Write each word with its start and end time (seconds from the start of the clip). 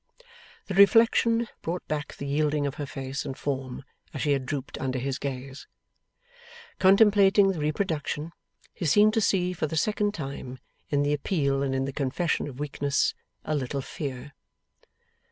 The 0.65 0.73
reflection 0.73 1.47
brought 1.61 1.87
back 1.87 2.15
the 2.15 2.25
yielding 2.25 2.65
of 2.65 2.73
her 2.81 2.87
face 2.87 3.23
and 3.23 3.37
form 3.37 3.83
as 4.15 4.23
she 4.23 4.31
had 4.31 4.47
drooped 4.47 4.79
under 4.81 4.97
his 4.97 5.19
gaze. 5.19 5.67
Contemplating 6.79 7.51
the 7.51 7.59
reproduction, 7.59 8.31
he 8.73 8.85
seemed 8.87 9.13
to 9.13 9.21
see, 9.21 9.53
for 9.53 9.67
the 9.67 9.77
second 9.77 10.15
time, 10.15 10.57
in 10.89 11.03
the 11.03 11.13
appeal 11.13 11.61
and 11.61 11.75
in 11.75 11.85
the 11.85 11.93
confession 11.93 12.47
of 12.47 12.59
weakness, 12.59 13.13
a 13.45 13.53
little 13.53 13.81
fear. 13.83 14.33